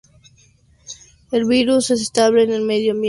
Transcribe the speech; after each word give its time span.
El 1.31 1.45
virus 1.45 1.91
es 1.91 2.01
estable 2.01 2.41
en 2.41 2.51
el 2.51 2.63
medio 2.63 2.93
ambiente. 2.93 2.99